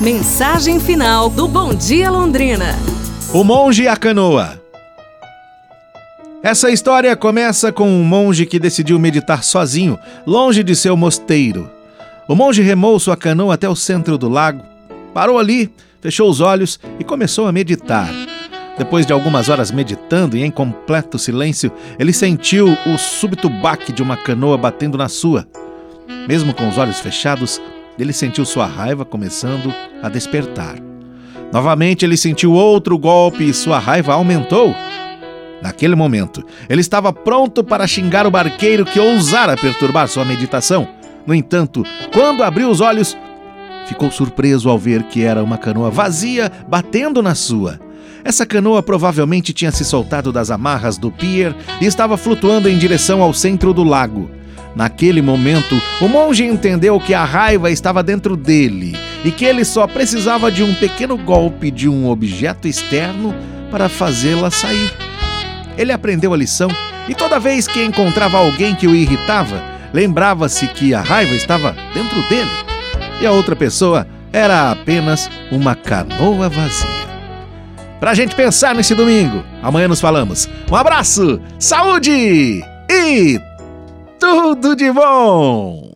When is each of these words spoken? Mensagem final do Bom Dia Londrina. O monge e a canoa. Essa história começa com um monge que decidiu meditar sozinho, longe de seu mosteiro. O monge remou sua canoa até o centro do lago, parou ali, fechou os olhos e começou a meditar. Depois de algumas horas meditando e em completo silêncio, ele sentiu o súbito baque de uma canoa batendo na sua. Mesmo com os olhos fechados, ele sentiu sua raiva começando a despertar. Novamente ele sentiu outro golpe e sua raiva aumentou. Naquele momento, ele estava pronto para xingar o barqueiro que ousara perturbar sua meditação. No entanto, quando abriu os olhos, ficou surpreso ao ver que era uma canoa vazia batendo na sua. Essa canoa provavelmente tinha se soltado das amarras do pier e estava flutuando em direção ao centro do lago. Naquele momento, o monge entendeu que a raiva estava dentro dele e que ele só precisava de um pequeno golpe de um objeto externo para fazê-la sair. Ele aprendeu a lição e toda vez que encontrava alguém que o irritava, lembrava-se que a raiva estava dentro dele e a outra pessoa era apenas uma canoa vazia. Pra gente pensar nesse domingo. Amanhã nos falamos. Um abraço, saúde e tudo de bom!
Mensagem 0.00 0.80
final 0.80 1.30
do 1.30 1.46
Bom 1.46 1.72
Dia 1.72 2.10
Londrina. 2.10 2.76
O 3.32 3.44
monge 3.44 3.84
e 3.84 3.88
a 3.88 3.96
canoa. 3.96 4.60
Essa 6.42 6.68
história 6.68 7.14
começa 7.14 7.72
com 7.72 7.88
um 7.88 8.02
monge 8.02 8.44
que 8.44 8.58
decidiu 8.58 8.98
meditar 8.98 9.44
sozinho, 9.44 9.96
longe 10.26 10.64
de 10.64 10.74
seu 10.74 10.96
mosteiro. 10.96 11.70
O 12.28 12.34
monge 12.34 12.60
remou 12.60 12.98
sua 12.98 13.16
canoa 13.16 13.54
até 13.54 13.68
o 13.68 13.76
centro 13.76 14.18
do 14.18 14.28
lago, 14.28 14.62
parou 15.14 15.38
ali, 15.38 15.72
fechou 16.02 16.28
os 16.28 16.40
olhos 16.40 16.78
e 16.98 17.04
começou 17.04 17.46
a 17.46 17.52
meditar. 17.52 18.10
Depois 18.76 19.06
de 19.06 19.12
algumas 19.12 19.48
horas 19.48 19.70
meditando 19.70 20.36
e 20.36 20.42
em 20.42 20.50
completo 20.50 21.20
silêncio, 21.20 21.70
ele 21.98 22.12
sentiu 22.12 22.66
o 22.84 22.98
súbito 22.98 23.48
baque 23.48 23.92
de 23.92 24.02
uma 24.02 24.16
canoa 24.16 24.58
batendo 24.58 24.98
na 24.98 25.08
sua. 25.08 25.46
Mesmo 26.28 26.52
com 26.52 26.68
os 26.68 26.78
olhos 26.78 27.00
fechados, 27.00 27.60
ele 27.98 28.12
sentiu 28.12 28.44
sua 28.44 28.66
raiva 28.66 29.04
começando 29.04 29.72
a 30.02 30.08
despertar. 30.08 30.76
Novamente 31.52 32.04
ele 32.04 32.16
sentiu 32.16 32.52
outro 32.52 32.98
golpe 32.98 33.48
e 33.48 33.54
sua 33.54 33.78
raiva 33.78 34.14
aumentou. 34.14 34.74
Naquele 35.62 35.94
momento, 35.94 36.44
ele 36.68 36.80
estava 36.80 37.12
pronto 37.12 37.62
para 37.62 37.86
xingar 37.86 38.26
o 38.26 38.30
barqueiro 38.30 38.84
que 38.84 39.00
ousara 39.00 39.56
perturbar 39.56 40.08
sua 40.08 40.24
meditação. 40.24 40.86
No 41.26 41.34
entanto, 41.34 41.84
quando 42.12 42.42
abriu 42.42 42.68
os 42.68 42.80
olhos, 42.80 43.16
ficou 43.86 44.10
surpreso 44.10 44.68
ao 44.68 44.78
ver 44.78 45.04
que 45.04 45.22
era 45.22 45.42
uma 45.42 45.56
canoa 45.56 45.90
vazia 45.90 46.50
batendo 46.68 47.22
na 47.22 47.34
sua. 47.34 47.80
Essa 48.24 48.44
canoa 48.44 48.82
provavelmente 48.82 49.52
tinha 49.52 49.70
se 49.70 49.84
soltado 49.84 50.32
das 50.32 50.50
amarras 50.50 50.98
do 50.98 51.10
pier 51.10 51.54
e 51.80 51.86
estava 51.86 52.16
flutuando 52.16 52.68
em 52.68 52.76
direção 52.76 53.22
ao 53.22 53.32
centro 53.32 53.72
do 53.72 53.84
lago. 53.84 54.30
Naquele 54.74 55.22
momento, 55.22 55.80
o 56.00 56.08
monge 56.08 56.44
entendeu 56.44 56.98
que 56.98 57.14
a 57.14 57.24
raiva 57.24 57.70
estava 57.70 58.02
dentro 58.02 58.36
dele 58.36 58.96
e 59.24 59.30
que 59.30 59.44
ele 59.44 59.64
só 59.64 59.86
precisava 59.86 60.50
de 60.50 60.62
um 60.62 60.74
pequeno 60.74 61.16
golpe 61.16 61.70
de 61.70 61.88
um 61.88 62.08
objeto 62.08 62.66
externo 62.66 63.34
para 63.70 63.88
fazê-la 63.88 64.50
sair. 64.50 64.92
Ele 65.78 65.92
aprendeu 65.92 66.34
a 66.34 66.36
lição 66.36 66.68
e 67.08 67.14
toda 67.14 67.38
vez 67.38 67.68
que 67.68 67.84
encontrava 67.84 68.38
alguém 68.38 68.74
que 68.74 68.86
o 68.86 68.94
irritava, 68.94 69.62
lembrava-se 69.92 70.66
que 70.68 70.92
a 70.92 71.00
raiva 71.00 71.34
estava 71.34 71.76
dentro 71.94 72.20
dele 72.28 72.50
e 73.20 73.26
a 73.26 73.32
outra 73.32 73.54
pessoa 73.54 74.06
era 74.32 74.72
apenas 74.72 75.30
uma 75.52 75.76
canoa 75.76 76.48
vazia. 76.48 77.04
Pra 78.00 78.12
gente 78.12 78.34
pensar 78.34 78.74
nesse 78.74 78.94
domingo. 78.94 79.44
Amanhã 79.62 79.88
nos 79.88 80.00
falamos. 80.00 80.48
Um 80.70 80.76
abraço, 80.76 81.40
saúde 81.58 82.62
e 82.90 83.40
tudo 84.24 84.74
de 84.74 84.90
bom! 84.90 85.93